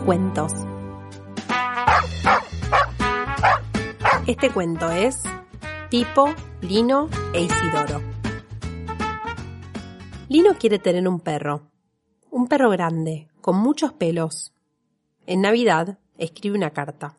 cuentos. 0.00 0.52
Este 4.26 4.50
cuento 4.50 4.90
es 4.90 5.22
Pipo, 5.90 6.34
Lino 6.62 7.10
e 7.34 7.42
Isidoro. 7.42 8.00
Lino 10.30 10.54
quiere 10.58 10.78
tener 10.78 11.06
un 11.06 11.20
perro, 11.20 11.70
un 12.30 12.48
perro 12.48 12.70
grande, 12.70 13.28
con 13.42 13.56
muchos 13.56 13.92
pelos. 13.92 14.54
En 15.26 15.42
Navidad 15.42 15.98
escribe 16.16 16.56
una 16.56 16.70
carta. 16.70 17.18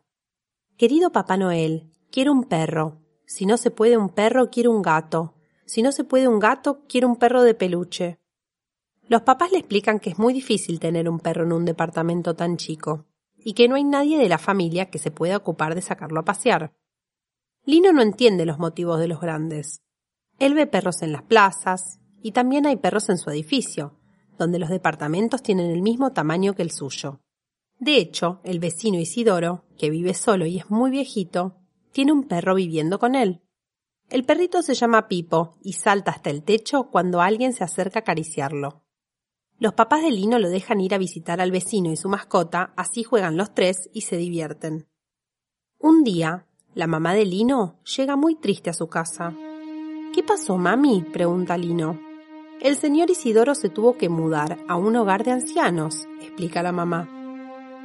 Querido 0.75 1.11
Papá 1.11 1.38
Noel, 1.38 1.92
quiero 2.11 2.32
un 2.32 2.46
perro. 2.46 2.97
Si 3.28 3.46
no 3.46 3.57
se 3.57 3.69
puede 3.69 3.96
un 3.96 4.10
perro, 4.10 4.50
quiero 4.50 4.71
un 4.71 4.82
gato. 4.82 5.36
Si 5.68 5.83
no 5.83 5.92
se 5.92 6.04
puede 6.04 6.28
un 6.28 6.39
gato, 6.39 6.82
quiero 6.88 7.07
un 7.07 7.18
perro 7.18 7.43
de 7.43 7.54
peluche. 7.54 8.21
Los 9.11 9.24
papás 9.24 9.51
le 9.51 9.57
explican 9.57 10.00
que 10.00 10.11
es 10.11 10.18
muy 10.18 10.33
difícil 10.33 10.79
tener 10.79 11.10
un 11.10 11.20
perro 11.20 11.43
en 11.43 11.51
un 11.51 11.65
departamento 11.65 12.33
tan 12.33 12.56
chico 12.56 13.07
y 13.37 13.56
que 13.56 13.68
no 13.68 13.75
hay 13.75 13.84
nadie 13.84 14.18
de 14.18 14.29
la 14.29 14.37
familia 14.37 14.89
que 14.89 15.00
se 15.00 15.11
pueda 15.11 15.36
ocupar 15.36 15.75
de 15.75 15.82
sacarlo 15.82 16.21
a 16.21 16.24
pasear. 16.24 16.74
Lino 17.65 17.92
no 17.92 18.01
entiende 18.01 18.46
los 18.46 18.57
motivos 18.57 19.01
de 19.01 19.10
los 19.10 19.20
grandes. 19.20 19.82
Él 20.39 20.54
ve 20.54 20.65
perros 20.65 21.01
en 21.01 21.11
las 21.11 21.24
plazas 21.24 22.00
y 22.21 22.32
también 22.32 22.65
hay 22.65 22.78
perros 22.78 23.10
en 23.10 23.18
su 23.18 23.29
edificio, 23.29 24.00
donde 24.37 24.60
los 24.60 24.70
departamentos 24.70 25.43
tienen 25.43 25.71
el 25.71 25.82
mismo 25.82 26.14
tamaño 26.14 26.56
que 26.56 26.62
el 26.62 26.71
suyo. 26.71 27.20
De 27.82 27.98
hecho, 27.98 28.39
el 28.46 28.59
vecino 28.59 28.98
Isidoro, 28.98 29.65
que 29.78 29.89
vive 29.89 30.14
solo 30.14 30.46
y 30.46 30.57
es 30.57 30.70
muy 30.70 30.89
viejito, 30.89 31.57
tiene 31.92 32.14
un 32.14 32.30
perro 32.30 32.56
viviendo 32.56 32.98
con 32.98 33.16
él. 33.16 33.42
El 34.09 34.23
perrito 34.23 34.62
se 34.62 34.73
llama 34.73 35.09
Pipo 35.09 35.58
y 35.62 35.73
salta 35.73 36.12
hasta 36.12 36.30
el 36.30 36.44
techo 36.44 36.89
cuando 36.89 37.20
alguien 37.20 37.52
se 37.52 37.66
acerca 37.66 38.00
a 38.00 38.04
acariciarlo. 38.04 38.86
Los 39.62 39.76
papás 39.76 40.02
de 40.02 40.09
Lino 40.09 40.40
lo 40.40 40.50
dejan 40.50 40.81
ir 40.81 40.95
a 40.95 40.98
visitar 40.98 41.40
al 41.40 41.52
vecino 41.52 41.92
y 41.92 41.95
su 41.95 42.09
mascota, 42.09 42.73
así 42.76 43.04
juegan 43.04 43.38
los 43.38 43.54
tres 43.54 43.92
y 43.94 44.02
se 44.02 44.17
divierten. 44.17 44.88
Un 45.78 46.04
día, 46.04 46.48
la 46.73 46.88
mamá 46.88 47.14
de 47.14 47.26
Lino 47.26 47.80
llega 47.95 48.16
muy 48.16 48.34
triste 48.34 48.72
a 48.72 48.73
su 48.73 48.88
casa. 48.88 49.36
¿Qué 50.16 50.23
pasó, 50.23 50.58
mami? 50.58 51.04
pregunta 51.14 51.59
Lino. 51.59 52.00
El 52.59 52.76
señor 52.76 53.12
Isidoro 53.12 53.54
se 53.54 53.70
tuvo 53.70 54.00
que 54.00 54.09
mudar 54.09 54.58
a 54.67 54.78
un 54.78 54.95
hogar 54.95 55.23
de 55.23 55.34
ancianos, 55.34 56.08
explica 56.20 56.64
la 56.64 56.72
mamá. 56.72 57.08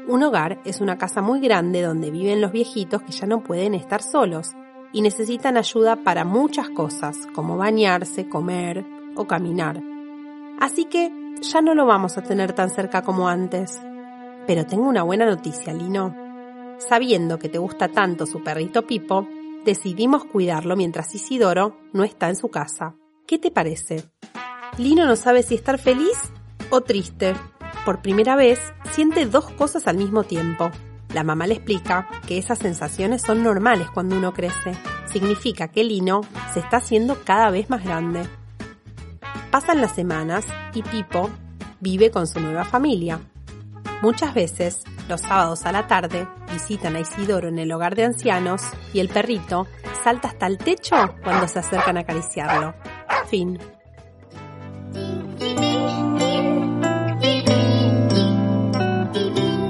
Un 0.08 0.22
hogar 0.22 0.62
es 0.64 0.80
una 0.80 0.96
casa 0.96 1.20
muy 1.20 1.40
grande 1.40 1.82
donde 1.82 2.10
viven 2.10 2.40
los 2.40 2.52
viejitos 2.52 3.02
que 3.02 3.12
ya 3.12 3.26
no 3.26 3.44
pueden 3.44 3.74
estar 3.74 4.00
solos 4.00 4.52
y 4.94 5.02
necesitan 5.02 5.58
ayuda 5.58 5.96
para 5.96 6.24
muchas 6.24 6.70
cosas, 6.70 7.18
como 7.34 7.58
bañarse, 7.58 8.30
comer 8.30 8.86
o 9.14 9.26
caminar. 9.26 9.82
Así 10.58 10.86
que 10.86 11.25
ya 11.42 11.60
no 11.60 11.74
lo 11.74 11.86
vamos 11.86 12.18
a 12.18 12.22
tener 12.22 12.52
tan 12.52 12.70
cerca 12.70 13.02
como 13.02 13.28
antes. 13.28 13.80
Pero 14.46 14.66
tengo 14.66 14.88
una 14.88 15.02
buena 15.02 15.26
noticia, 15.26 15.72
Lino. 15.72 16.14
Sabiendo 16.78 17.38
que 17.38 17.48
te 17.48 17.58
gusta 17.58 17.88
tanto 17.88 18.26
su 18.26 18.42
perrito 18.42 18.86
Pipo, 18.86 19.26
decidimos 19.64 20.24
cuidarlo 20.24 20.76
mientras 20.76 21.14
Isidoro 21.14 21.76
no 21.92 22.04
está 22.04 22.28
en 22.28 22.36
su 22.36 22.48
casa. 22.48 22.94
¿Qué 23.26 23.38
te 23.38 23.50
parece? 23.50 24.04
Lino 24.78 25.06
no 25.06 25.16
sabe 25.16 25.42
si 25.42 25.54
estar 25.54 25.78
feliz 25.78 26.18
o 26.70 26.82
triste. 26.82 27.34
Por 27.84 28.02
primera 28.02 28.36
vez, 28.36 28.60
siente 28.92 29.26
dos 29.26 29.50
cosas 29.52 29.86
al 29.86 29.96
mismo 29.96 30.24
tiempo. 30.24 30.70
La 31.14 31.24
mamá 31.24 31.46
le 31.46 31.54
explica 31.54 32.08
que 32.26 32.38
esas 32.38 32.58
sensaciones 32.58 33.22
son 33.22 33.42
normales 33.42 33.90
cuando 33.90 34.16
uno 34.16 34.32
crece. 34.32 34.72
Significa 35.10 35.68
que 35.68 35.84
Lino 35.84 36.20
se 36.52 36.60
está 36.60 36.78
haciendo 36.78 37.18
cada 37.24 37.50
vez 37.50 37.70
más 37.70 37.84
grande. 37.84 38.26
Pasan 39.56 39.80
las 39.80 39.94
semanas 39.94 40.44
y 40.74 40.82
Pipo 40.82 41.30
vive 41.80 42.10
con 42.10 42.26
su 42.26 42.40
nueva 42.40 42.66
familia. 42.66 43.20
Muchas 44.02 44.34
veces, 44.34 44.84
los 45.08 45.22
sábados 45.22 45.64
a 45.64 45.72
la 45.72 45.86
tarde, 45.86 46.28
visitan 46.52 46.94
a 46.94 47.00
Isidoro 47.00 47.48
en 47.48 47.58
el 47.58 47.72
hogar 47.72 47.96
de 47.96 48.04
ancianos 48.04 48.60
y 48.92 49.00
el 49.00 49.08
perrito 49.08 49.66
salta 50.04 50.28
hasta 50.28 50.46
el 50.46 50.58
techo 50.58 50.94
cuando 51.24 51.48
se 51.48 51.60
acercan 51.60 51.96
a 51.96 52.00
acariciarlo. 52.00 52.74
Fin. 53.28 53.58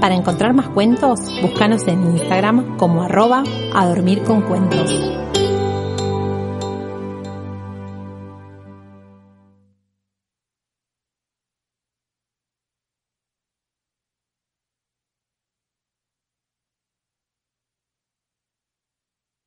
Para 0.01 0.17
encontrar 0.17 0.53
más 0.53 0.69
cuentos, 0.71 1.21
búscanos 1.41 1.87
en 1.87 2.03
Instagram 2.11 2.77
como 2.77 3.05
arroba 3.05 3.45
a 3.73 3.87
dormir 3.87 4.25
con 4.25 4.43
cuentos. 4.43 4.91